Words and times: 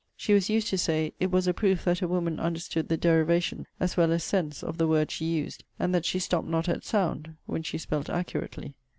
]She 0.17 0.33
was 0.33 0.49
used 0.49 0.67
to 0.69 0.79
say, 0.79 1.13
'It 1.19 1.29
was 1.29 1.45
a 1.45 1.53
proof 1.53 1.83
that 1.85 2.01
a 2.01 2.07
woman 2.07 2.39
understood 2.39 2.87
the 2.89 2.97
derivation 2.97 3.67
as 3.79 3.95
well 3.95 4.11
as 4.11 4.23
sense 4.23 4.63
of 4.63 4.79
the 4.79 4.87
words 4.87 5.13
she 5.13 5.25
used, 5.25 5.63
and 5.77 5.93
that 5.93 6.05
she 6.05 6.17
stopt 6.17 6.47
not 6.47 6.67
at 6.67 6.83
sound, 6.83 7.35
when 7.45 7.61
she 7.61 7.77
spelt 7.77 8.09
accurately.' 8.09 8.73